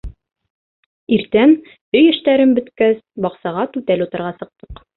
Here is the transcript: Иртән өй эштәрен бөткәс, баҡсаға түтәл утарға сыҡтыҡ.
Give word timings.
Иртән 1.17 1.53
өй 1.99 2.09
эштәрен 2.15 2.57
бөткәс, 2.61 2.99
баҡсаға 3.29 3.69
түтәл 3.77 4.05
утарға 4.09 4.37
сыҡтыҡ. 4.43 4.87